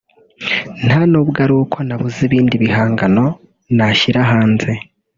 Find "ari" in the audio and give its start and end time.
1.45-1.53